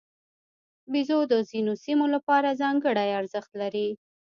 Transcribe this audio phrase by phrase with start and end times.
[0.91, 3.87] بیزو د ځینو سیمو لپاره ځانګړی ارزښت لري.